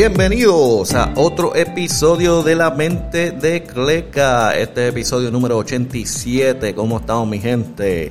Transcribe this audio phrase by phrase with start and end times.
[0.00, 4.56] Bienvenidos a otro episodio de La Mente de Cleca.
[4.56, 6.74] Este episodio número 87.
[6.74, 8.10] ¿Cómo estamos, mi gente?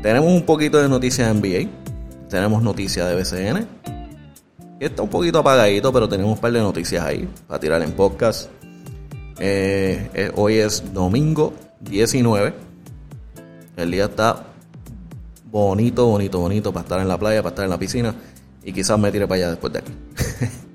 [0.00, 2.28] Tenemos un poquito de noticias de NBA.
[2.30, 3.66] Tenemos noticias de BCN.
[4.80, 8.48] Está un poquito apagadito, pero tenemos un par de noticias ahí para tirar en podcast.
[9.38, 12.54] Eh, eh, hoy es domingo 19.
[13.76, 14.44] El día está
[15.44, 18.14] bonito, bonito, bonito para estar en la playa, para estar en la piscina.
[18.64, 19.92] Y quizás me tire para allá después de aquí.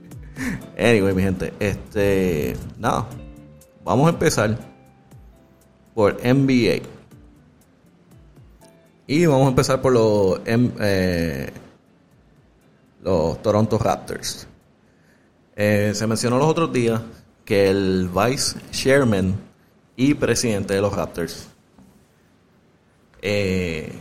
[0.82, 2.56] anyway, mi gente, este.
[2.78, 3.08] Nada.
[3.84, 4.58] Vamos a empezar
[5.94, 6.82] por NBA.
[9.08, 11.52] Y vamos a empezar por los, eh,
[13.04, 14.48] los Toronto Raptors.
[15.56, 17.02] Eh, se mencionó los otros días
[17.44, 19.36] que el vice chairman
[19.98, 21.48] y presidente de los Raptors,
[23.22, 23.92] eh,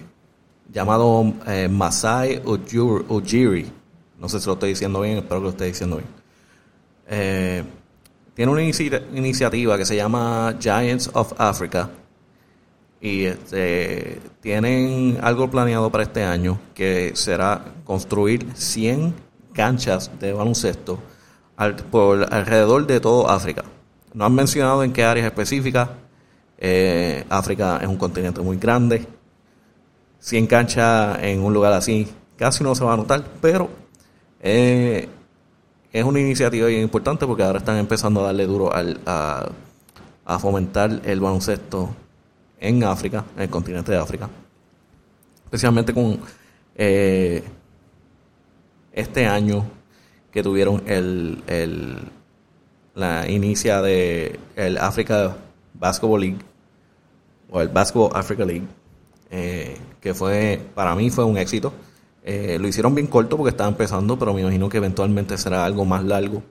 [0.72, 1.24] llamado
[1.68, 3.72] Masai Ujiri,
[4.20, 6.19] no sé si lo estoy diciendo bien, espero que lo esté diciendo bien.
[7.10, 7.64] Eh,
[8.34, 11.90] tiene una iniciativa que se llama Giants of Africa.
[13.00, 19.14] Y este, tienen algo planeado para este año que será construir 100
[19.52, 21.00] canchas de baloncesto
[21.90, 23.64] por alrededor de todo África.
[24.14, 25.88] No han mencionado en qué áreas específicas.
[26.58, 29.06] Eh, África es un continente muy grande.
[30.20, 33.68] 100 canchas en un lugar así casi no se va a notar, pero
[34.40, 35.08] eh,
[35.92, 39.50] es una iniciativa bien importante porque ahora están empezando a darle duro al, a,
[40.38, 41.90] fomentar el baloncesto
[42.60, 44.28] en África, en el continente de África.
[45.44, 46.20] Especialmente con
[46.76, 47.42] eh,
[48.92, 49.64] este año
[50.30, 51.98] que tuvieron el, el
[52.94, 55.36] la inicia de el Africa
[55.74, 56.38] Basketball League
[57.50, 58.66] o el Basketball Africa League,
[59.30, 61.72] eh, que fue para mí fue un éxito
[62.22, 65.84] eh, lo hicieron bien corto porque estaba empezando, pero me imagino que eventualmente será algo
[65.84, 66.42] más largo.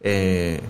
[0.00, 0.60] Eh,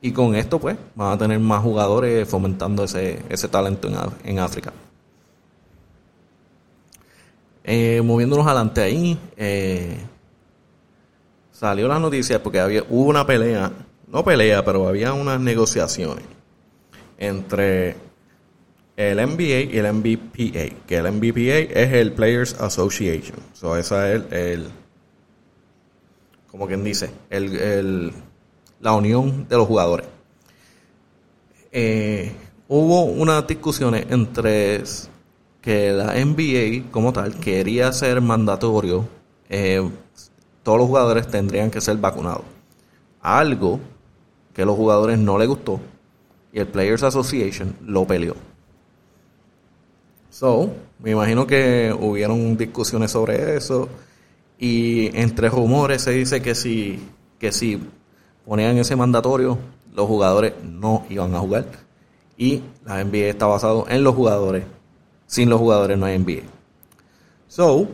[0.00, 3.88] y con esto, pues, van a tener más jugadores fomentando ese, ese talento
[4.24, 4.72] en, África.
[7.64, 9.18] Eh, moviéndonos adelante ahí,
[11.50, 13.72] salió la noticia porque había, hubo una pelea,
[14.06, 16.24] no pelea, pero había unas negociaciones
[17.18, 17.96] entre
[18.96, 23.38] el NBA y el MBPA, que el MBPA es el Players Association.
[23.52, 24.68] So, esa es el,
[26.50, 28.12] como quien dice, el,
[28.80, 30.06] la unión de los jugadores.
[31.70, 32.32] Eh,
[32.68, 34.82] hubo unas discusiones entre
[35.60, 39.06] que la NBA como tal quería ser mandatorio,
[39.50, 39.86] eh,
[40.62, 42.44] todos los jugadores tendrían que ser vacunados.
[43.20, 43.78] Algo
[44.54, 45.80] que a los jugadores no les gustó
[46.50, 48.34] y el Players Association lo peleó.
[50.38, 53.88] So, me imagino que hubieron discusiones sobre eso
[54.58, 57.02] y entre rumores se dice que si,
[57.38, 57.80] que si
[58.44, 59.56] ponían ese mandatorio,
[59.94, 61.64] los jugadores no iban a jugar
[62.36, 64.64] y la NBA está basado en los jugadores.
[65.26, 66.42] Sin los jugadores no hay NBA.
[67.48, 67.88] So,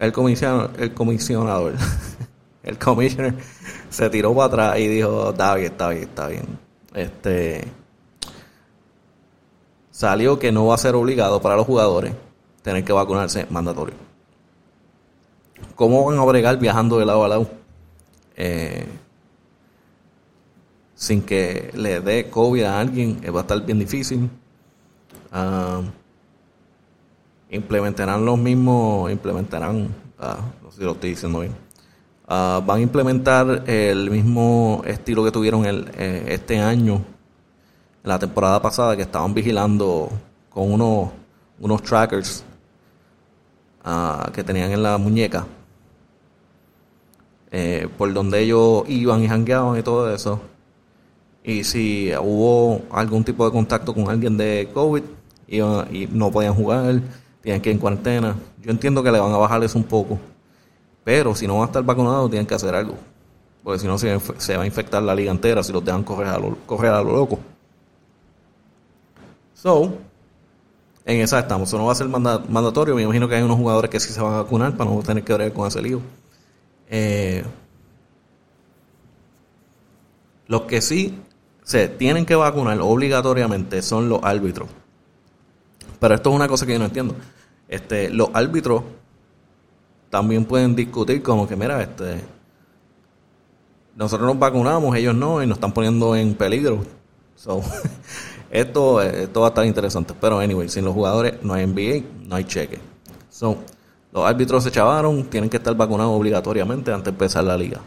[0.00, 1.72] el comisionado, el comisionador,
[2.62, 3.34] el commissioner
[3.88, 6.58] se tiró para atrás y dijo, está bien, está bien, está bien.
[6.92, 7.77] Este,
[9.98, 12.12] salió que no va a ser obligado para los jugadores
[12.62, 13.96] tener que vacunarse mandatorio.
[15.74, 17.50] ¿Cómo van a bregar viajando de lado a lado?
[18.36, 18.86] Eh,
[20.94, 24.30] sin que le dé COVID a alguien, eh, va a estar bien difícil.
[25.32, 25.82] Ah,
[27.50, 29.88] implementarán los mismos, implementarán,
[30.20, 31.56] ah, no sé si lo estoy diciendo bien,
[32.28, 37.02] ah, van a implementar el mismo estilo que tuvieron el, eh, este año
[38.02, 40.10] la temporada pasada que estaban vigilando
[40.50, 41.10] con unos,
[41.60, 42.44] unos trackers
[43.84, 45.46] ah, que tenían en la muñeca,
[47.50, 50.40] eh, por donde ellos iban y jangueaban y todo eso.
[51.42, 55.02] Y si hubo algún tipo de contacto con alguien de COVID
[55.48, 57.00] iban, y no podían jugar,
[57.40, 58.36] tienen que ir en cuarentena.
[58.60, 60.18] Yo entiendo que le van a bajar eso un poco.
[61.04, 62.94] Pero si no van a estar vacunados, tienen que hacer algo.
[63.62, 66.38] Porque si no, se, va a infectar la liga entera si los dejan correr a
[66.38, 67.38] lo, correr a lo loco.
[69.60, 69.92] So,
[71.04, 71.68] en esa estamos.
[71.68, 72.94] Eso no va a ser mandatorio.
[72.94, 75.24] Me imagino que hay unos jugadores que sí se van a vacunar para no tener
[75.24, 76.00] que ver con ese lío.
[76.88, 77.44] Eh,
[80.46, 81.18] los que sí
[81.64, 84.68] se tienen que vacunar obligatoriamente son los árbitros.
[85.98, 87.16] Pero esto es una cosa que yo no entiendo.
[87.68, 88.84] Este, los árbitros
[90.08, 92.20] también pueden discutir como que, mira, este,
[93.96, 96.84] nosotros nos vacunamos, ellos no, y nos están poniendo en peligro.
[97.34, 97.60] So,
[98.50, 100.14] Esto, esto va a estar interesante.
[100.20, 102.78] Pero, anyway, sin los jugadores no hay NBA, no hay cheque.
[103.30, 103.58] So,
[104.12, 107.80] Los árbitros se chavaron, tienen que estar vacunados obligatoriamente antes de empezar la liga.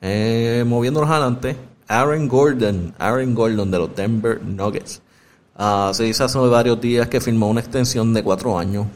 [0.00, 1.56] Eh, moviéndonos adelante,
[1.86, 5.02] Aaron Gordon, Aaron Gordon de los Denver Nuggets.
[5.56, 8.86] Ah, se dice hace varios días que firmó una extensión de cuatro años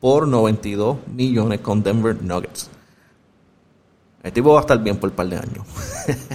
[0.00, 2.70] por 92 millones con Denver Nuggets.
[4.22, 5.66] El tipo va a estar bien por un par de años.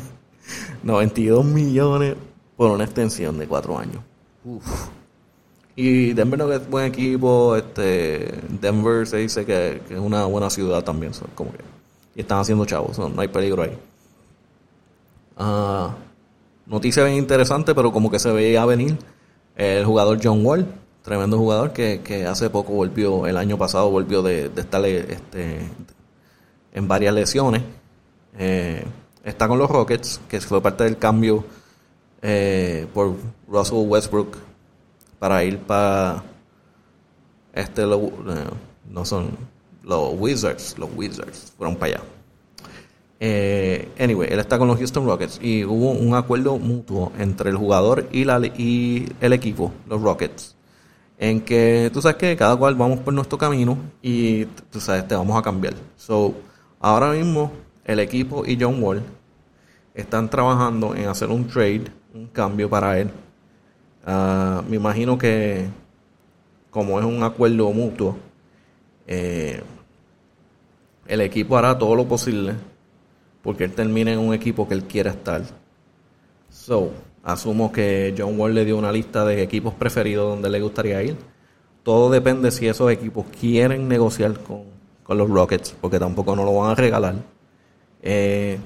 [0.84, 2.16] 92 millones
[2.58, 4.02] por una extensión de cuatro años.
[5.76, 7.56] Y Denver no es buen equipo.
[7.56, 11.12] Este, Denver se dice que, es una buena ciudad también.
[11.36, 11.60] como que,
[12.16, 12.98] y están haciendo chavos.
[12.98, 13.78] no hay peligro ahí.
[15.40, 15.90] Uh,
[16.66, 18.98] noticia bien interesante, pero como que se veía venir.
[19.56, 20.66] El jugador John Wall,
[21.04, 25.60] tremendo jugador que, hace poco volvió, el año pasado volvió de, estar este,
[26.74, 27.62] en varias lesiones.
[28.40, 28.84] Eh,
[29.24, 31.44] está con los Rockets, que fue parte del cambio
[32.30, 33.16] eh, por
[33.48, 34.36] Russell Westbrook
[35.18, 36.22] para ir para
[37.54, 38.12] este eh,
[38.90, 39.30] no son
[39.82, 42.04] los Wizards, los Wizards fueron para allá.
[43.22, 47.56] Eh, anyway, él está con los Houston Rockets y hubo un acuerdo mutuo entre el
[47.56, 50.58] jugador y, la, y el equipo, los Rockets,
[51.18, 55.16] en que tú sabes que cada cual vamos por nuestro camino y tú sabes, te
[55.16, 55.76] vamos a cambiar.
[55.96, 56.36] So,
[56.82, 57.54] ahora mismo
[57.86, 59.02] el equipo y John Wall
[59.96, 61.86] están trabajando en hacer un trade,
[62.18, 63.10] un cambio para él.
[64.06, 65.66] Ah, me imagino que
[66.70, 68.18] como es un acuerdo mutuo,
[69.06, 69.62] eh,
[71.08, 72.54] el equipo hará todo lo posible
[73.42, 75.42] porque él termine en un equipo que él quiera estar.
[76.50, 76.92] So,
[77.24, 81.16] asumo que John Wall le dio una lista de equipos preferidos donde le gustaría ir.
[81.84, 84.64] Todo depende si esos equipos quieren negociar con,
[85.04, 87.16] con los Rockets, porque tampoco no lo van a regalar.
[88.02, 88.60] Eh,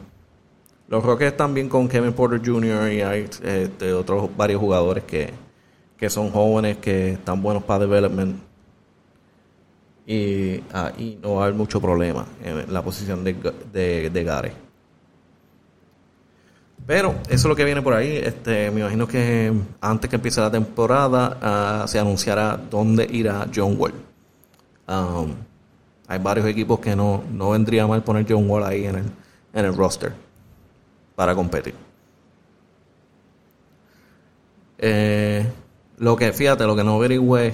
[0.92, 2.92] los Rockets bien con Kevin Porter Jr.
[2.92, 8.36] y hay este, otros varios jugadores que, son jóvenes, que están buenos para development.
[10.06, 14.52] Y ahí no va a haber mucho problema en la posición de, de, Gare.
[16.86, 18.18] Pero eso es lo que viene por ahí.
[18.18, 23.78] Este, me imagino que antes que empiece la temporada ah, se anunciará dónde irá John
[23.80, 23.94] Wall.
[24.90, 25.36] Um,
[26.10, 29.06] hay varios equipos que no, no vendría mal poner John Wall ahí en el,
[29.54, 30.31] en el roster
[31.22, 31.76] para competir.
[34.80, 35.46] Eh,
[36.00, 37.54] lo que, fíjate, lo que no averigüé,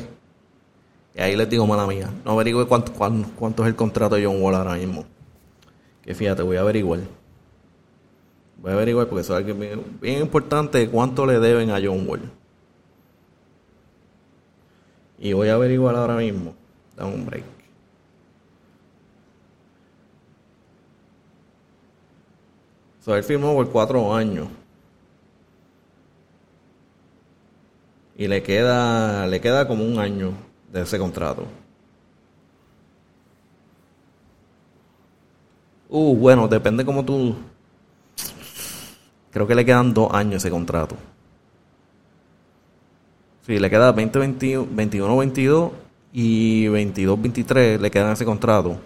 [1.13, 4.41] y ahí les digo mala mía, no averigüé cuánto, cuánto, es el contrato de John
[4.41, 5.03] Wall ahora mismo.
[6.01, 7.01] Que fíjate, voy a averiguar.
[8.61, 9.59] Voy a averiguar porque eso es algo
[9.99, 12.21] bien, importante cuánto le deben a John Wall.
[15.19, 16.55] Y voy a averiguar ahora mismo.
[16.95, 17.56] Dame un break.
[23.15, 24.48] Él firmó por cuatro años.
[28.18, 30.33] Y le queda, le queda como un año
[30.71, 31.45] de ese contrato.
[35.89, 37.36] Uh, bueno, depende como tú.
[39.31, 40.95] Creo que le quedan dos años ese contrato.
[43.45, 45.71] Sí, le queda 20, 21, 22
[46.12, 48.77] y 22, 23 le quedan ese contrato.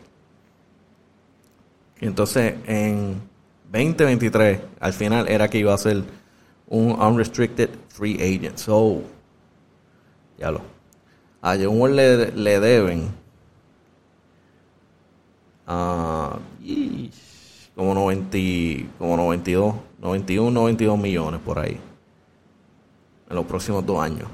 [1.99, 3.30] Y entonces en
[3.71, 6.03] 2023, al final era que iba a ser
[6.67, 8.57] un unrestricted free agent.
[8.57, 9.01] So,
[10.37, 10.61] ya lo.
[11.41, 13.09] A John le, le deben
[15.67, 16.37] uh,
[17.75, 18.37] como 90,
[18.97, 21.79] como 92, 91, 92 millones por ahí.
[23.29, 24.27] En los próximos dos años.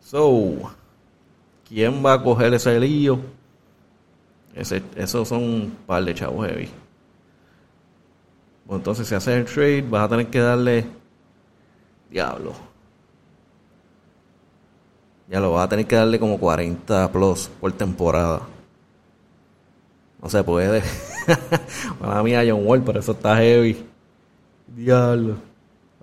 [0.00, 0.72] So,
[1.68, 3.20] ¿quién va a coger ese lío?
[4.54, 6.70] Ese, esos son un par de chavos heavy.
[8.66, 10.84] Pues entonces, si haces el trade, vas a tener que darle.
[12.10, 12.52] Diablo.
[15.28, 18.42] Ya lo vas a tener que darle como 40 plus por temporada.
[20.22, 20.82] No se puede.
[22.00, 23.84] Para mí hay John Wall, pero eso está heavy.
[24.68, 25.34] Diablo.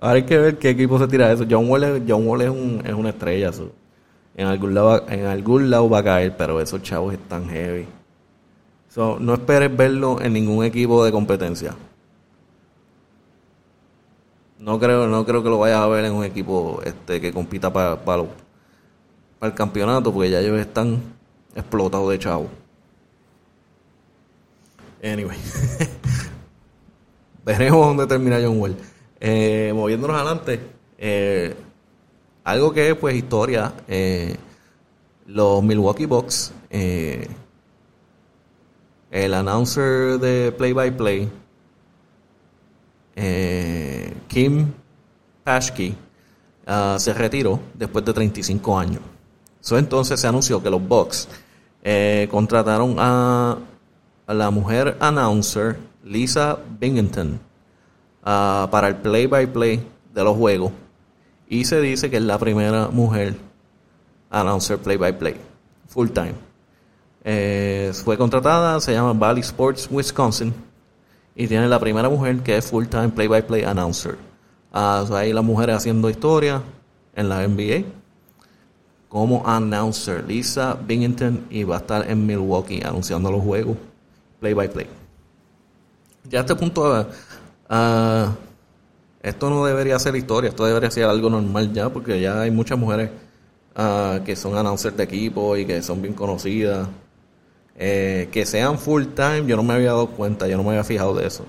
[0.00, 1.44] Ahora hay que ver qué equipo se tira eso.
[1.48, 3.50] John Wall es, John Wall es, un, es una estrella.
[4.36, 7.86] En, algún lado, en algún lado va a caer, pero esos chavos están heavy.
[8.88, 11.74] So, no esperes verlo en ningún equipo de competencia.
[14.64, 17.70] No creo, no creo que lo vayas a ver en un equipo este que compita
[17.70, 18.24] para, para,
[19.42, 21.02] el campeonato, porque ya ellos están
[21.54, 22.48] explotados de chavo.
[25.02, 25.36] Anyway.
[27.44, 28.74] Veremos dónde termina John Wall.
[29.20, 30.58] Eh, moviéndonos adelante.
[30.96, 31.54] Eh,
[32.42, 33.70] algo que es pues historia.
[33.86, 34.34] Eh,
[35.26, 36.54] los Milwaukee Bucks.
[36.70, 37.28] el
[39.34, 41.30] announcer de Play by Play
[43.16, 43.93] eh,
[44.26, 44.72] Kim
[45.42, 45.94] Pashke
[46.66, 49.00] uh, se retiró después de 35 años.
[49.70, 51.28] Entonces se anunció que los Bucks
[51.86, 53.58] Eh, contrataron a,
[54.26, 57.38] la mujer announcer Lisa Binghamton
[58.22, 60.72] uh, para el play-by-play -play de los juegos.
[61.46, 63.36] Y se dice que es la primera mujer
[64.30, 65.36] announcer play-by-play,
[65.86, 66.34] full time.
[67.22, 70.54] Eh, fue contratada, se llama Valley Sports Wisconsin
[71.36, 74.16] y tiene la primera mujer que es full time play-by-play announcer.
[74.72, 76.62] Uh, ahí las mujeres haciendo historia
[77.14, 77.84] en la NBA
[79.08, 80.24] como announcer.
[80.26, 83.76] Lisa Binghamton y va a estar en Milwaukee anunciando los juegos
[84.40, 84.86] play by play.
[86.28, 88.26] Ya a este punto, uh,
[89.22, 92.78] esto no debería ser historia, esto debería ser algo normal ya, porque ya hay muchas
[92.78, 93.10] mujeres
[93.76, 96.88] uh, que son announcers de equipo y que son bien conocidas.
[97.76, 100.84] Eh, que sean full time, yo no me había dado cuenta, yo no me había
[100.84, 101.44] fijado de eso.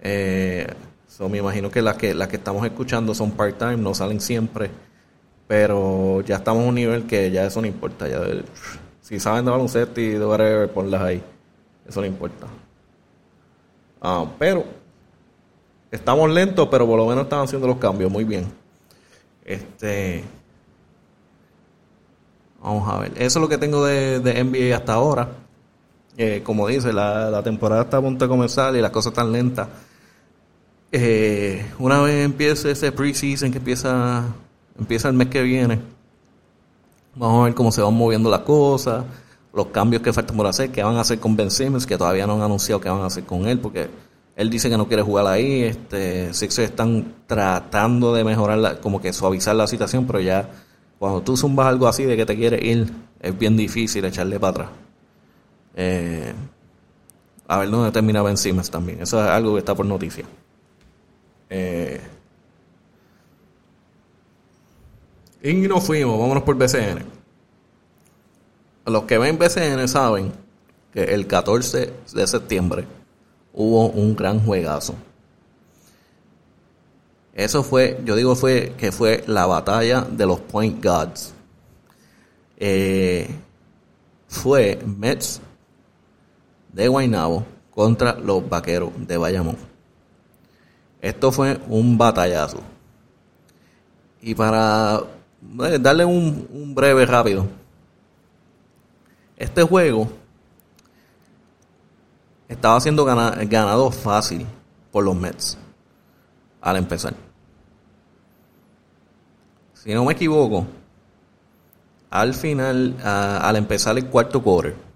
[0.00, 0.66] Eh,
[1.28, 4.70] me imagino que las que las que estamos escuchando son part time, no salen siempre
[5.48, 8.06] pero ya estamos a un nivel que ya eso no importa.
[8.06, 8.20] Ya
[9.00, 11.22] si saben de baloncesto y de whatever, ponlas ahí.
[11.88, 12.46] Eso no importa.
[14.00, 14.64] Ah, pero
[15.90, 18.44] estamos lentos, pero por lo menos están haciendo los cambios muy bien.
[19.42, 20.22] Este.
[22.62, 23.12] Vamos a ver.
[23.16, 25.30] Eso es lo que tengo de, de NBA hasta ahora.
[26.42, 29.68] Como dice, la, la, temporada está a punto de comenzar y las cosas están lentas.
[30.90, 34.24] Eh, una vez empiece ese preseason que empieza
[34.78, 35.80] empieza el mes que viene.
[37.14, 39.04] Vamos a ver cómo se van moviendo las cosas,
[39.52, 42.26] los cambios que faltan por hacer, qué van a hacer con Ben Simmons, que todavía
[42.26, 43.88] no han anunciado qué van a hacer con él, porque
[44.36, 45.62] él dice que no quiere jugar ahí.
[45.64, 50.48] Este, Sixers están tratando de mejorar, como que suavizar la situación, pero ya
[50.98, 54.50] cuando tú zumbas algo así de que te quiere ir, es bien difícil echarle para
[54.50, 54.68] atrás.
[55.78, 56.34] Eh,
[57.46, 59.00] a ver dónde termina Ben Simmons también.
[59.00, 60.26] Eso es algo que está por noticia.
[61.48, 62.00] Eh,
[65.42, 67.04] Y nos fuimos, vámonos por BCN.
[68.86, 70.32] Los que ven BCN saben
[70.92, 72.86] que el 14 de septiembre
[73.52, 74.94] hubo un gran juegazo.
[77.34, 81.32] Eso fue, yo digo fue que fue la batalla de los Point Gods.
[82.56, 83.28] Eh,
[84.26, 85.40] fue Mets
[86.72, 89.56] de Guaynabo contra los Vaqueros de Bayamón.
[91.00, 92.60] Esto fue un batallazo.
[94.20, 95.00] Y para
[95.64, 97.46] eh, darle un, breve rápido.
[99.36, 100.08] Este juego
[102.48, 104.44] estaba siendo ganado fácil
[104.90, 105.56] por los Mets
[106.60, 107.14] al empezar.
[109.74, 110.66] Si no me equivoco,
[112.10, 114.87] al final, al empezar el cuarto quarter,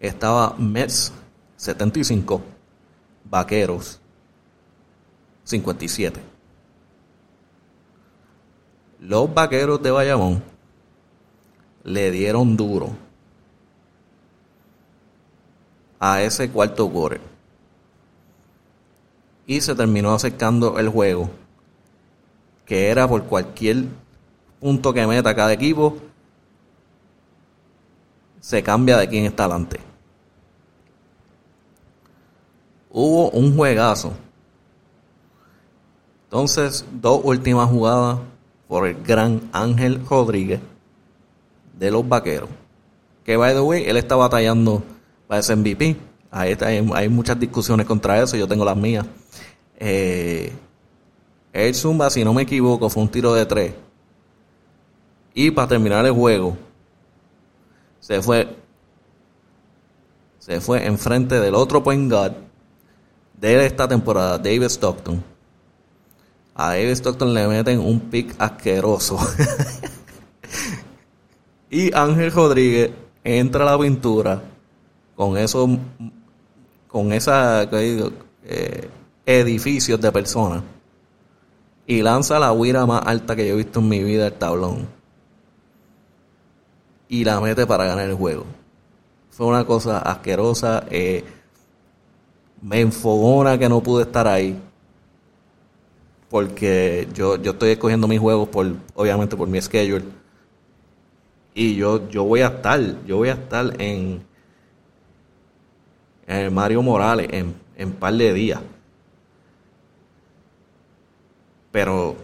[0.00, 1.12] estaba Mets
[1.56, 2.42] 75,
[3.24, 4.00] Vaqueros
[5.44, 6.36] 57
[9.00, 10.42] los vaqueros de Bayamón
[11.84, 12.90] le dieron duro
[15.98, 17.20] a ese cuarto core.
[19.46, 21.30] Y se terminó acercando el juego,
[22.64, 23.84] que era por cualquier
[24.60, 25.98] punto que meta cada equipo,
[28.46, 29.80] se cambia de quién está adelante.
[32.92, 34.12] Hubo un juegazo.
[36.26, 38.20] Entonces, dos últimas jugadas
[38.68, 40.60] por el gran Ángel Rodríguez
[41.76, 42.48] de los Vaqueros.
[43.24, 44.80] Que, by the way, él está batallando
[45.26, 45.96] para ese MVP.
[46.30, 49.06] Ahí hay, muchas discusiones contra eso, yo tengo las mías.
[49.76, 50.52] Eh,
[51.52, 53.74] el Zumba, si no me equivoco, fue un tiro de tres.
[55.34, 56.56] Y para terminar el juego,
[58.06, 58.56] se fue
[60.38, 62.34] se fue enfrente del otro point guard
[63.40, 65.24] de esta temporada, David Stockton.
[66.54, 69.18] A David Stockton le meten un pick asqueroso.
[71.70, 72.92] y Ángel Rodríguez
[73.24, 74.40] entra a la pintura
[75.16, 75.68] con esos
[76.86, 78.88] con esa eh,
[79.26, 80.62] edificios de personas
[81.88, 84.95] y lanza la huira más alta que yo he visto en mi vida el tablón
[87.08, 88.44] y la mete para ganar el juego
[89.30, 91.24] fue una cosa asquerosa eh,
[92.62, 94.60] me enfogona que no pude estar ahí
[96.28, 100.04] porque yo, yo estoy escogiendo mis juegos por, obviamente por mi schedule.
[101.54, 104.22] Y yo, yo voy a estar, yo voy a estar en,
[106.52, 108.60] Mario Morales en, en par de días.
[111.70, 112.16] Pero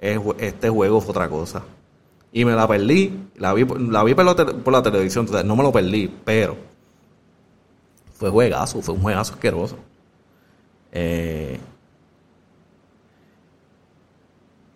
[0.00, 1.62] este juego fue otra cosa.
[2.32, 5.62] Y me la perdí, la vi, la vi por, la, por la televisión, no me
[5.62, 6.56] lo perdí, pero
[8.14, 9.76] fue juegazo, fue un juegazo asqueroso.
[10.92, 11.58] Eh,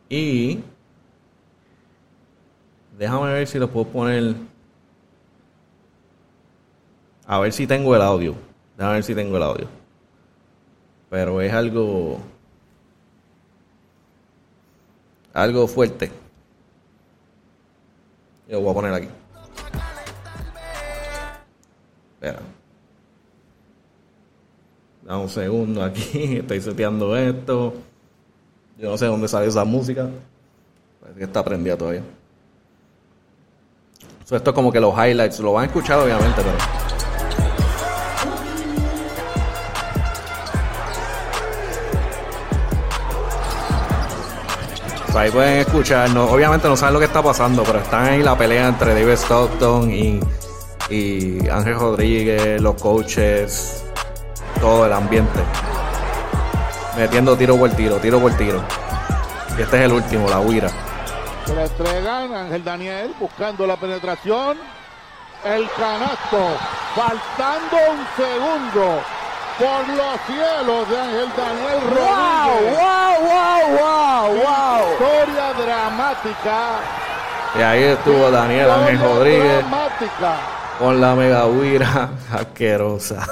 [0.08, 0.62] Y
[2.98, 4.36] déjame ver si lo puedo poner
[7.26, 8.34] A ver si tengo el audio.
[8.78, 9.66] A ver si tengo el audio.
[11.10, 12.20] Pero es algo.
[15.32, 16.10] Algo fuerte.
[18.48, 19.08] Yo voy a poner aquí.
[22.14, 22.40] Espera.
[25.02, 26.36] Dame un segundo aquí.
[26.38, 27.74] Estoy seteando esto.
[28.78, 30.08] Yo no sé dónde sale esa música.
[31.00, 32.02] Parece que está prendida todavía.
[34.20, 35.40] esto es como que los highlights.
[35.40, 36.85] Lo van a escuchar obviamente, pero.
[45.18, 46.10] Ahí pueden escuchar.
[46.16, 49.90] obviamente no saben lo que está pasando, pero están ahí la pelea entre David Stockton
[49.90, 50.20] y,
[50.90, 53.84] y Ángel Rodríguez, los coaches,
[54.60, 55.40] todo el ambiente.
[56.96, 58.62] Metiendo tiro por tiro, tiro por tiro.
[59.58, 60.70] Y este es el último, la huira.
[61.46, 64.58] Se le entregan Ángel Daniel buscando la penetración.
[65.44, 66.56] El canasto,
[66.94, 69.00] faltando un segundo
[69.58, 72.76] por los cielos de Ángel Daniel Rodríguez.
[72.76, 76.80] ¡Wow, wow, wow, wow, Historia dramática.
[77.58, 79.58] Y ahí estuvo Daniel Ángel Rodríguez.
[79.58, 80.36] Dramática.
[80.78, 83.26] Con la mega huira asquerosa.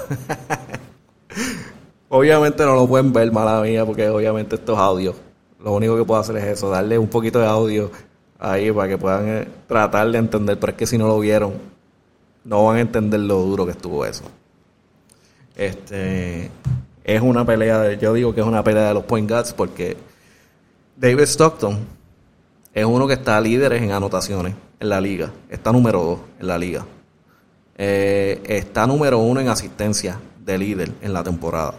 [2.08, 5.14] obviamente no lo pueden ver, mala mía, porque obviamente esto es audio.
[5.62, 7.90] Lo único que puedo hacer es eso, darle un poquito de audio
[8.38, 10.58] ahí para que puedan eh, tratar de entender.
[10.58, 11.52] Pero es que si no lo vieron,
[12.44, 14.24] no van a entender lo duro que estuvo eso.
[15.56, 16.50] Este
[17.04, 19.96] es una pelea, yo digo que es una pelea de los point guards porque
[20.96, 21.78] David Stockton
[22.72, 26.58] es uno que está líder en anotaciones en la liga, está número 2 en la
[26.58, 26.84] liga,
[27.76, 31.74] eh, está número 1 en asistencia de líder en la temporada.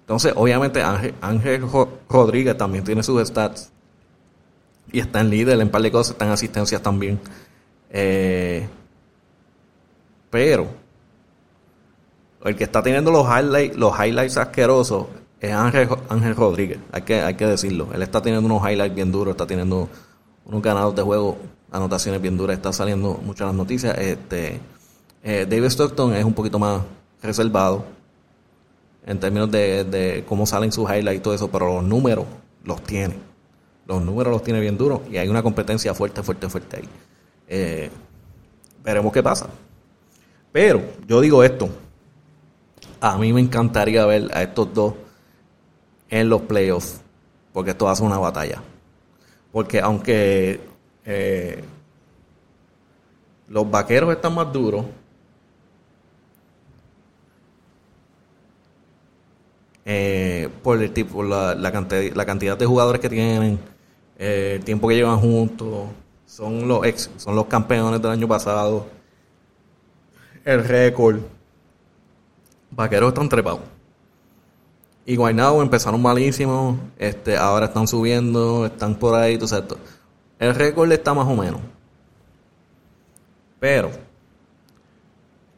[0.00, 1.66] Entonces, obviamente Ángel,
[2.08, 3.70] Rodríguez también tiene sus stats
[4.92, 7.18] y está en líder en par de cosas, está en asistencias también.
[7.90, 8.66] Eh,
[10.30, 10.83] pero
[12.44, 15.06] el que está teniendo los highlights, los highlights asquerosos
[15.40, 17.88] es Ángel, Ángel Rodríguez, hay que, hay que decirlo.
[17.92, 19.88] Él está teniendo unos highlights bien duros, está teniendo
[20.44, 21.38] unos ganados de juego,
[21.70, 23.96] anotaciones bien duras, está saliendo muchas las noticias.
[23.98, 24.60] Este,
[25.22, 26.82] eh, David Stockton es un poquito más
[27.22, 27.84] reservado
[29.06, 32.26] en términos de, cómo salen sus highlights y todo eso, pero los números
[32.64, 33.14] los tiene.
[33.86, 36.88] Los números los tiene bien duros y hay una competencia fuerte, fuerte, fuerte ahí.
[37.48, 37.90] Eh,
[38.82, 39.46] veremos qué pasa.
[40.52, 41.68] Pero yo digo esto,
[43.00, 44.94] a mí me encantaría ver a estos dos
[46.10, 47.00] en los playoffs,
[47.52, 48.62] porque esto hace una batalla.
[49.52, 50.60] Porque aunque
[51.04, 51.64] eh,
[53.48, 54.84] los vaqueros están más duros,
[59.84, 63.58] eh, por el tipo, la, la, cantidad, de jugadores que tienen,
[64.18, 65.88] eh, el tiempo que llevan juntos,
[66.26, 68.86] son los ex, son los campeones del año pasado,
[70.44, 71.20] el récord
[72.76, 73.60] Vaqueros están trepados.
[75.06, 79.78] Y Guaynabo empezaron malísimos, este, ahora están subiendo, están por ahí, sabes.
[80.38, 81.60] El récord está más o menos.
[83.60, 83.90] Pero,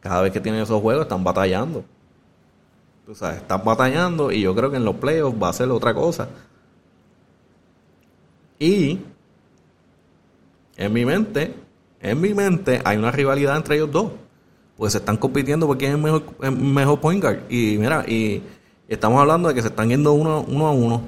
[0.01, 1.83] cada vez que tienen esos juegos están batallando.
[3.05, 5.93] Tú sabes, están batallando y yo creo que en los playoffs va a ser otra
[5.93, 6.27] cosa.
[8.59, 8.99] Y
[10.75, 11.55] en mi mente,
[12.01, 14.11] en mi mente hay una rivalidad entre ellos dos
[14.77, 17.39] pues se están compitiendo por quién es el mejor, mejor point guard.
[17.49, 18.43] Y mira, y
[18.87, 21.01] estamos hablando de que se están yendo uno, uno a uno.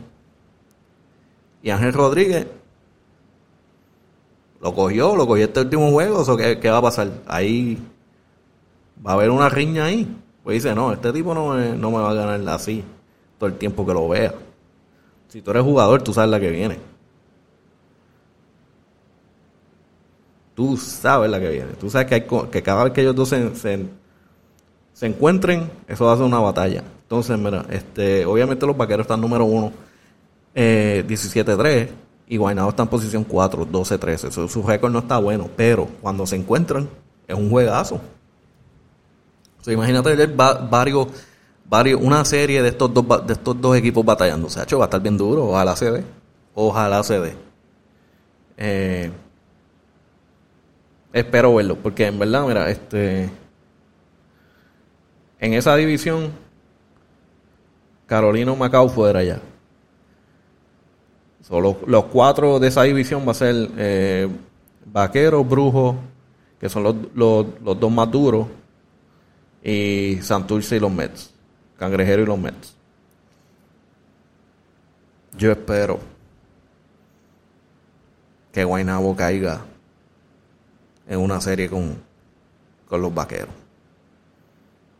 [1.61, 2.47] Y Ángel Rodríguez
[4.61, 6.21] lo cogió, lo cogió este último juego.
[6.21, 7.11] ¿o qué, ¿Qué va a pasar?
[7.27, 7.77] Ahí
[9.05, 10.07] va a haber una riña ahí.
[10.43, 12.83] Pues dice, no, este tipo no me, no me va a ganar así
[13.37, 14.33] todo el tiempo que lo vea.
[15.27, 16.79] Si tú eres jugador, tú sabes la que viene.
[20.59, 21.71] Tú sabes la que viene.
[21.79, 26.11] Tú sabes que, hay, que cada vez que ellos dos se, se, encuentren, eso va
[26.11, 26.83] a ser una batalla.
[27.03, 29.71] Entonces, mira, este, obviamente los vaqueros están número uno,
[30.53, 31.87] eh, 17-3,
[32.27, 34.49] y Guaynabo está en posición 4, 12-13.
[34.49, 36.89] Su, récord no está bueno, pero cuando se encuentran,
[37.25, 38.01] es un juegazo.
[39.65, 41.07] Imagínate varios,
[41.69, 44.47] varios, una serie de estos dos, de estos dos equipos batallando.
[44.47, 45.45] O sea, va a estar bien duro.
[45.45, 46.03] Ojalá se dé.
[46.53, 47.33] Ojalá se dé.
[48.57, 49.09] Eh,
[51.13, 53.29] espero verlo, porque en verdad, mira, este
[55.39, 56.31] en esa división
[58.05, 59.39] Carolino Macao fuera ya.
[61.41, 64.27] Solo los cuatro de esa división va a ser eh,
[64.85, 65.95] Vaqueros, Brujos,
[66.59, 68.47] que son los, los, dos más duros,
[69.63, 71.33] y Santurce y los Mets,
[71.77, 72.75] Cangrejero y los Mets.
[75.37, 75.99] Yo espero
[78.51, 79.61] que Guaynabo caiga
[81.09, 81.97] en una serie con,
[82.87, 83.49] con los vaqueros.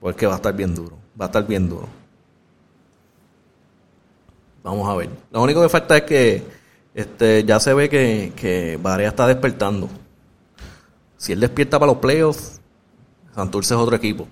[0.01, 0.97] Porque va a estar bien duro.
[1.19, 1.87] Va a estar bien duro.
[4.63, 5.09] Vamos a ver.
[5.31, 6.43] Lo único que falta es que
[6.93, 9.87] este, ya se ve que, que Varea está despertando.
[11.15, 12.59] Si él despierta para los playoffs,
[13.35, 14.27] Santurce es otro equipo.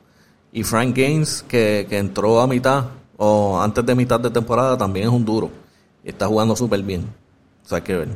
[0.52, 2.86] Y Frank Gaines, que, que entró a mitad
[3.18, 5.52] o antes de mitad de temporada, también es un duro.
[6.04, 7.06] Está jugando súper bien.
[7.64, 8.10] O sea, hay que ver.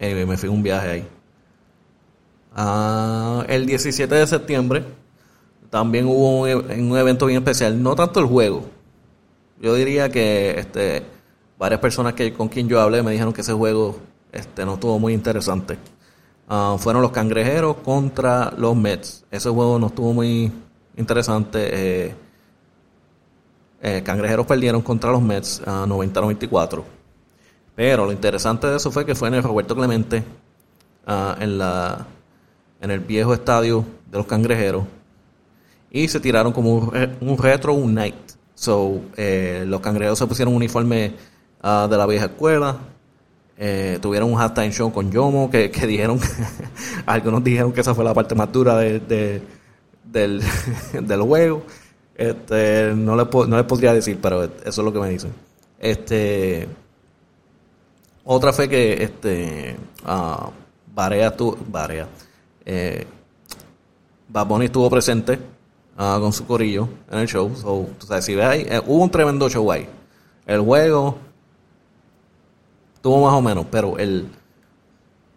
[0.00, 1.08] Ah, me fui un viaje ahí.
[2.54, 4.84] Ah, el 17 de septiembre
[5.70, 7.82] también hubo un, e, un, evento bien especial.
[7.82, 8.64] No tanto el juego.
[9.60, 11.02] Yo diría que este,
[11.58, 13.98] varias personas que, con quien yo hablé me dijeron que ese juego
[14.32, 15.78] este, no estuvo muy interesante.
[16.48, 19.24] Ah, fueron los cangrejeros contra los Mets.
[19.30, 20.52] Ese juego no estuvo muy
[20.96, 21.68] interesante.
[21.72, 22.14] Eh,
[23.82, 26.95] eh, cangrejeros perdieron contra los Mets a 90-94.
[27.76, 30.24] Pero lo interesante de eso fue que fue en el Roberto Clemente,
[31.06, 32.06] uh, en, la,
[32.80, 34.84] en el viejo estadio de los cangrejeros.
[35.90, 38.14] Y se tiraron como un, retro un night.
[38.54, 41.14] So, eh, los cangrejeros se pusieron un uniforme
[41.62, 42.76] uh, de la vieja escuela.
[43.58, 46.18] Eh, tuvieron un halftime show con Yomo que, que dijeron,
[47.06, 49.42] algunos dijeron que esa fue la parte más dura de, de,
[50.02, 50.42] del,
[51.02, 51.62] del juego.
[52.14, 55.32] Este, no le no les podría decir, pero eso es lo que me dicen.
[55.78, 56.66] Este,
[58.26, 60.50] otra fue que este, uh,
[60.92, 62.08] Barea, tu, Barea
[62.64, 63.06] eh,
[64.62, 65.38] estuvo presente
[65.96, 67.54] uh, con su corillo en el show.
[67.54, 69.88] So, tú sabes, si ves ahí, eh, hubo un tremendo show ahí.
[70.44, 71.16] El juego
[72.94, 74.28] estuvo más o menos, pero el,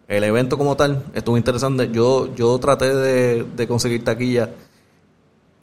[0.08, 1.90] el evento como tal estuvo interesante.
[1.92, 4.50] Yo, yo traté de, de conseguir taquilla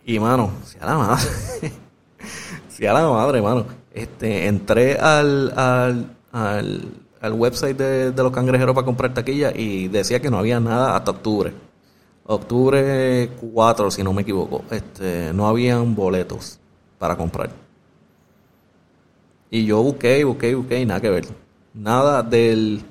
[0.06, 1.28] y mano, si a la madre,
[2.70, 3.66] si a la madre, mano.
[3.94, 9.88] Este, entré al, al, al, al website de, de, los cangrejeros para comprar taquilla y
[9.88, 11.54] decía que no había nada hasta octubre.
[12.26, 14.64] Octubre 4, si no me equivoco.
[14.70, 16.60] Este, no habían boletos
[16.98, 17.50] para comprar.
[19.50, 21.28] Y yo busqué, busqué, busqué y nada que ver.
[21.74, 22.84] Nada del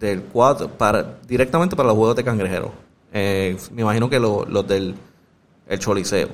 [0.00, 2.70] del 4 para directamente para los juegos de cangrejeros.
[3.12, 4.94] Eh, me imagino que lo, los del
[5.68, 6.28] el choliseo.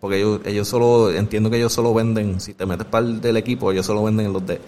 [0.00, 3.36] Porque ellos, ellos solo, entiendo que ellos solo venden, si te metes para el del
[3.36, 4.60] equipo, ellos solo venden los de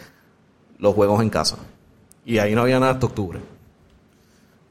[0.81, 1.57] los juegos en casa.
[2.25, 3.41] Y ahí no había nada hasta octubre.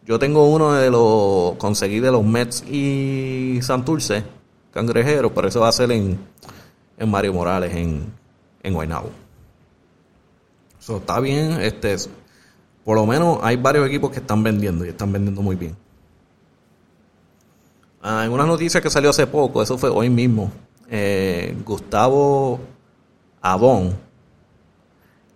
[0.06, 4.24] Yo tengo uno de los, conseguí de los Mets y Santurce,
[4.74, 6.19] cangrejero, pero eso va a ser en,
[6.98, 8.12] en Mario Morales, en,
[8.63, 9.12] en Guaynabo.
[10.80, 11.95] Eso está bien, este,
[12.84, 15.76] por lo menos hay varios equipos que están vendiendo y están vendiendo muy bien.
[18.02, 20.52] Ah, en una noticia que salió hace poco, eso fue hoy mismo,
[20.89, 22.60] eh, Gustavo
[23.41, 24.09] Abón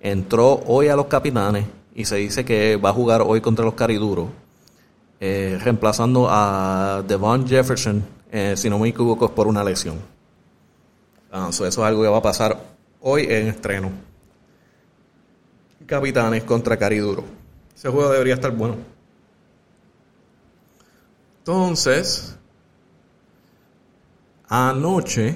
[0.03, 3.73] entró hoy a los capitanes y se dice que va a jugar hoy contra los
[3.73, 4.27] cariduros,
[5.19, 9.95] eh, reemplazando a Devon Jefferson, eh, si no me equivoco, por una lesión.
[11.31, 12.55] Ah, eso es algo que va a pasar
[13.01, 13.89] hoy en estreno.
[15.87, 17.23] Capitanes contra Cariduro.
[17.75, 18.75] Ese juego debería estar bueno.
[21.39, 22.37] Entonces,
[24.55, 25.35] Anoche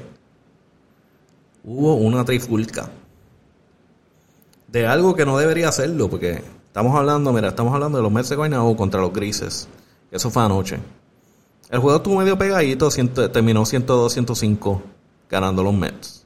[1.64, 2.88] hubo una trifulca
[4.68, 8.30] de algo que no debería hacerlo, porque estamos hablando, mira, estamos hablando de los Mets
[8.30, 9.68] de Guaynabo contra los Grises.
[10.12, 10.80] Eso fue anoche.
[11.70, 12.90] El juego estuvo medio pegadito,
[13.30, 14.82] terminó 102-105
[15.30, 16.26] ganando los Mets.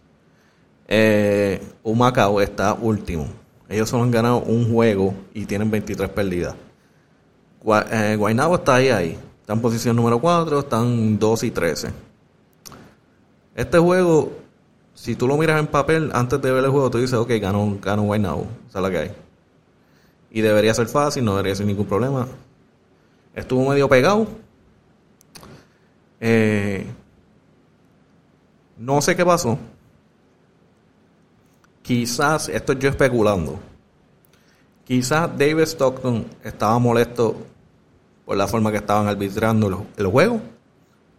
[0.87, 3.27] Eh, Humacao está último.
[3.69, 6.55] Ellos solo han ganado un juego y tienen 23 perdidas.
[7.91, 9.19] Eh, Guaynabo está ahí, ahí.
[9.39, 11.89] Está en posición número 4, están 2 y 13.
[13.55, 14.31] Este juego,
[15.01, 17.75] si tú lo miras en papel, antes de ver el juego, tú dices, ok, ganó,
[17.81, 18.45] ganó Now.
[18.69, 19.11] Esa es la que hay.
[20.29, 22.27] Y debería ser fácil, no debería ser ningún problema.
[23.33, 24.27] Estuvo medio pegado.
[26.19, 26.85] Eh,
[28.77, 29.57] no sé qué pasó.
[31.81, 33.59] Quizás, esto yo especulando.
[34.85, 37.37] Quizás David Stockton estaba molesto
[38.23, 40.41] por la forma que estaban arbitrando el, el juego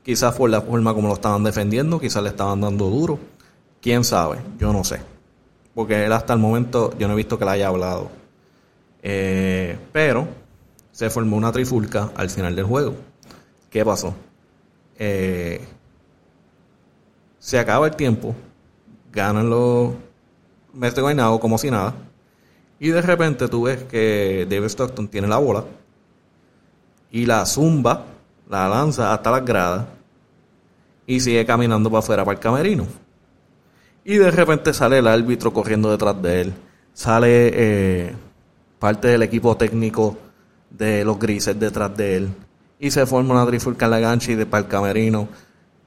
[0.04, 3.18] Quizás por la forma como lo estaban defendiendo, quizás le estaban dando duro.
[3.82, 5.00] Quién sabe, yo no sé.
[5.74, 8.10] Porque él hasta el momento yo no he visto que le haya hablado.
[9.02, 10.28] Eh, pero
[10.92, 12.94] se formó una trifulca al final del juego.
[13.68, 14.14] ¿Qué pasó?
[14.98, 15.60] Eh,
[17.40, 18.36] se acaba el tiempo,
[19.10, 19.90] ganan los
[20.72, 21.92] Mets de Guaynabo como si nada.
[22.78, 25.64] Y de repente tú ves que David Stockton tiene la bola
[27.10, 28.06] y la zumba
[28.48, 29.86] la lanza hasta las gradas
[31.06, 33.01] y sigue caminando para afuera, para el camerino.
[34.04, 36.52] Y de repente sale el árbitro corriendo detrás de él.
[36.92, 38.12] Sale eh,
[38.78, 40.16] parte del equipo técnico
[40.70, 42.28] de los grises detrás de él.
[42.80, 45.28] y se forma una trifulca en la gancha y de para el camerino.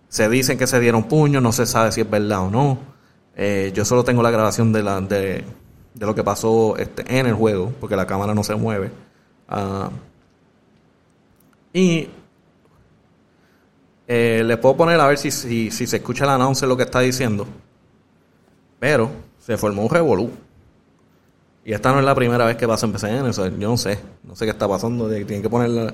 [0.08, 2.78] Se dicen que se dieron puños, no se sabe si es verdad o no.
[3.36, 5.44] Eh, yo solo tengo la grabación de, la, de,
[5.94, 8.92] de lo que pasó este, en el juego, porque la cámara no se mueve.
[9.50, 9.90] Ah,
[11.74, 12.08] y
[14.08, 16.84] eh, le puedo poner a ver si, si, si se escucha el announcer lo que
[16.84, 17.46] está diciendo.
[18.80, 19.10] Pero
[19.40, 20.32] se formó un revolú.
[21.64, 23.60] Y esta no es la primera vez que pasa en PCN.
[23.60, 24.00] yo no sé.
[24.24, 25.10] No sé qué está pasando.
[25.10, 25.94] Tienen que poner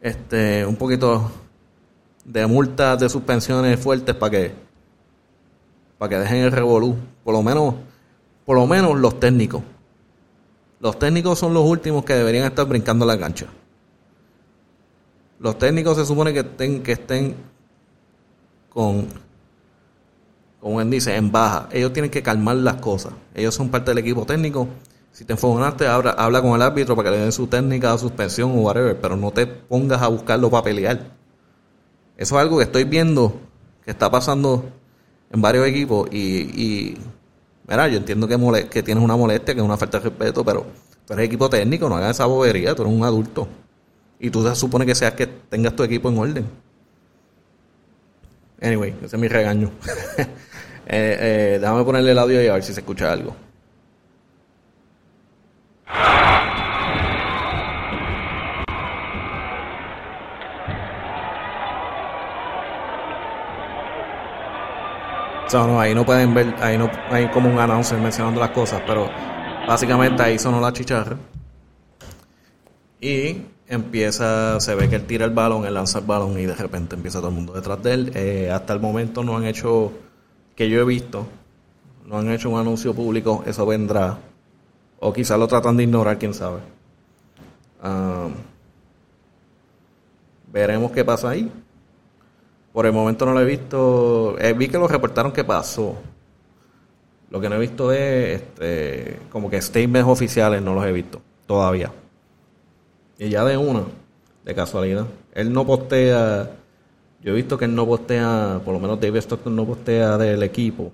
[0.00, 1.30] este, un poquito
[2.24, 4.66] de multas de suspensiones fuertes para que
[5.98, 6.96] para que dejen el revolú.
[7.24, 7.74] Por lo menos,
[8.44, 9.62] por lo menos los técnicos.
[10.80, 13.46] Los técnicos son los últimos que deberían estar brincando la cancha.
[15.38, 17.34] Los técnicos se supone que estén, que estén
[18.68, 19.08] con,
[20.66, 21.68] como él dice, en baja.
[21.70, 23.12] Ellos tienen que calmar las cosas.
[23.36, 24.66] Ellos son parte del equipo técnico.
[25.12, 28.50] Si te enfogonaste, habla, habla con el árbitro para que le den su técnica suspensión
[28.50, 31.12] o whatever, pero no te pongas a buscarlo para pelear.
[32.16, 33.38] Eso es algo que estoy viendo
[33.84, 34.64] que está pasando
[35.30, 36.98] en varios equipos y, y
[37.68, 40.66] mira, yo entiendo que, que tienes una molestia, que es una falta de respeto, pero
[41.06, 43.46] tú eres equipo técnico, no hagas esa bobería, tú eres un adulto.
[44.18, 46.46] Y tú se supone que seas que tengas tu equipo en orden.
[48.60, 49.70] Anyway, ese es mi regaño.
[50.86, 53.34] eh, eh, déjame ponerle el audio y a ver si se escucha algo.
[65.64, 69.08] no, ahí no pueden ver, ahí no hay como un announcer mencionando las cosas, pero
[69.66, 71.16] básicamente ahí sonó la chicharra.
[73.00, 76.54] Y empieza, se ve que él tira el balón, él lanza el balón y de
[76.54, 78.12] repente empieza todo el mundo detrás de él.
[78.14, 79.92] Eh, hasta el momento no han hecho,
[80.56, 81.26] que yo he visto,
[82.06, 84.18] no han hecho un anuncio público, eso vendrá.
[84.98, 86.60] O quizás lo tratan de ignorar, quién sabe.
[90.50, 91.52] Veremos qué pasa ahí.
[92.72, 94.36] Por el momento no lo he visto.
[94.38, 95.96] Eh, vi que lo reportaron que pasó.
[97.30, 101.20] Lo que no he visto es este, como que statements oficiales, no los he visto
[101.46, 101.92] todavía.
[103.18, 103.84] Y ya de una,
[104.44, 105.06] de casualidad.
[105.34, 106.50] Él no postea.
[107.22, 110.42] Yo he visto que él no postea, por lo menos David Stockton no postea del
[110.42, 110.92] equipo.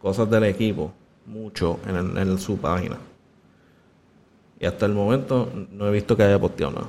[0.00, 0.92] Cosas del equipo,
[1.26, 2.98] mucho en, su página.
[4.58, 6.88] Y hasta el momento no he visto que haya posteado nada.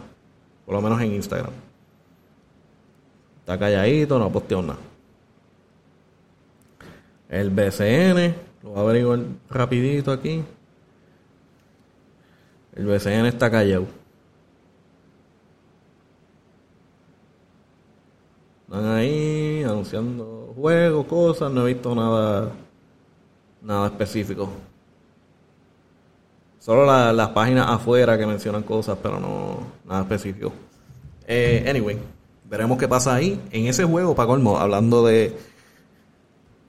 [0.65, 1.53] Por lo menos en Instagram.
[3.39, 4.79] Está calladito, no ha posteado nada.
[7.29, 10.43] El BCN, lo voy a averiguar rapidito aquí.
[12.75, 14.02] El BCN está callado.
[18.73, 21.51] Están ahí anunciando juegos, cosas.
[21.51, 22.51] No he visto nada,
[23.61, 24.49] nada específico.
[26.57, 26.83] Solo
[27.13, 30.51] las páginas afuera que mencionan cosas, pero no nada específico.
[31.27, 31.99] Eh, anyway,
[32.49, 33.39] veremos qué pasa ahí.
[33.51, 35.37] En ese juego, para colmo, hablando de,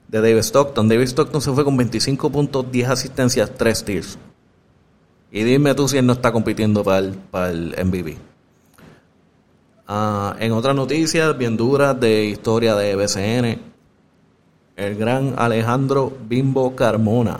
[0.07, 0.87] de David Stockton.
[0.87, 4.19] David Stockton se fue con 25 puntos, 10 asistencias, 3 steals.
[5.31, 8.34] Y dime tú si él no está compitiendo para el, para el MVP.
[9.87, 13.59] Ah, en otras noticias bien duras de historia de BCN,
[14.75, 17.39] el gran Alejandro Bimbo Carmona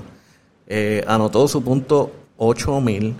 [0.67, 3.15] eh, anotó su punto 8000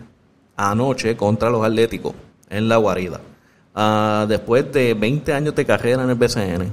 [0.57, 2.13] anoche contra los Atléticos
[2.49, 3.19] en la guarida.
[3.73, 6.71] Ah, después de 20 años de carrera en el BCN,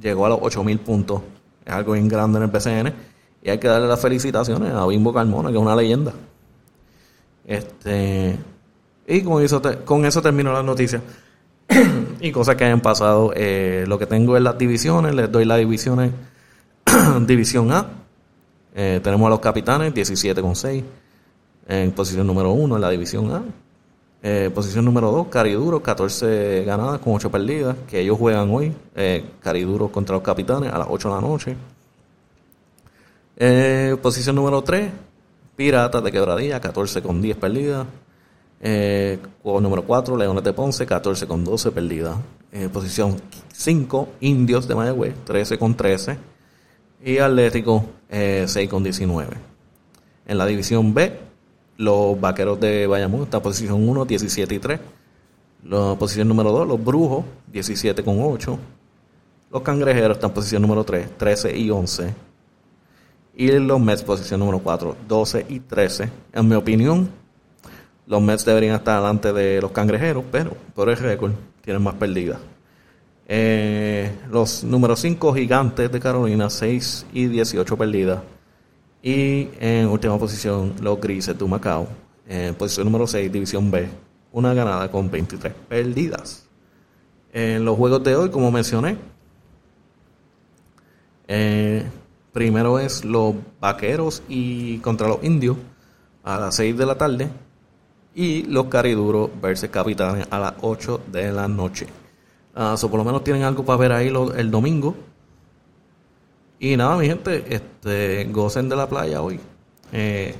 [0.00, 1.20] llegó a los 8000 puntos.
[1.66, 2.94] Es algo bien grande en el BCN.
[3.42, 6.12] Y hay que darle las felicitaciones a Bimbo Carmona, que es una leyenda.
[7.46, 8.36] Este,
[9.06, 11.02] y con eso, con eso termino las noticias.
[12.20, 13.32] y cosas que hayan pasado.
[13.34, 15.14] Eh, lo que tengo es las divisiones.
[15.14, 16.12] Les doy las divisiones.
[17.26, 17.86] División A.
[18.74, 20.84] Eh, tenemos a los capitanes, 17 con 6.
[21.68, 23.42] En posición número 1 en la división A.
[24.22, 27.76] Eh, posición número 2, Cariduro, 14 ganadas con 8 perdidas.
[27.88, 28.72] Que ellos juegan hoy.
[29.40, 31.56] Cariduro contra los capitanes a las 8 de la noche.
[34.02, 34.90] posición número 3,
[35.56, 37.86] Piratas de Quebradilla, 14 con 10 perdidas.
[38.62, 42.18] Eh, juego número 4, Leones de Ponce, 14 con 12 perdidas.
[42.52, 43.16] Eh, posición
[43.52, 46.18] 5, Indios de Mayagüez, 13 con 13.
[47.02, 49.36] Y Atlético, 6 eh, con 19.
[50.26, 51.18] En la división B,
[51.78, 54.80] los Vaqueros de Bayamón están en posición 1, 17 y 3.
[55.64, 58.58] La posición número 2, los Brujos, 17 con 8.
[59.50, 62.14] Los Cangrejeros están en posición número 3, 13 y 11.
[63.36, 66.10] Y los Mets, posición número 4, 12 y 13.
[66.34, 67.10] En mi opinión,
[68.10, 71.30] los Mets deberían estar delante de los cangrejeros, pero por el récord
[71.62, 72.40] tienen más perdidas.
[73.28, 78.20] Eh, los números 5 gigantes de Carolina, 6 y 18 perdidas.
[79.00, 81.86] Y en última posición, los grises de Macao.
[82.26, 83.88] En posición número 6, división B,
[84.32, 86.48] una ganada con 23 perdidas.
[87.32, 88.96] En los juegos de hoy, como mencioné,
[91.28, 91.84] eh,
[92.32, 95.56] primero es los vaqueros y contra los indios
[96.24, 97.30] a las 6 de la tarde
[98.20, 101.86] y los cariduros versus capitanes a las 8 de la noche.
[102.54, 104.94] Uh, por lo menos tienen algo para ver ahí el domingo.
[106.58, 109.40] Y nada, mi gente, este, gocen de la playa hoy.
[109.90, 110.34] Eh,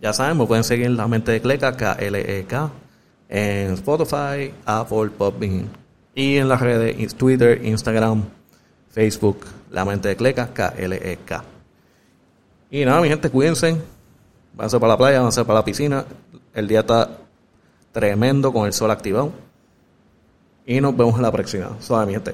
[0.00, 2.70] ya saben, me pueden seguir en la mente de Cleca, K-L-E-K,
[3.28, 5.68] en Spotify, Apple, Podbean.
[6.14, 8.22] Y en las redes Twitter, Instagram,
[8.88, 9.38] Facebook,
[9.72, 11.44] la mente de Cleca, K-L-E-K.
[12.70, 13.76] Y nada, mi gente, cuídense.
[14.56, 16.04] Váyanse para la playa, váyanse para la piscina.
[16.56, 17.18] El día está
[17.92, 19.30] tremendo con el sol activado.
[20.64, 21.76] Y nos vemos en la próxima.
[21.80, 22.32] Suave, mi.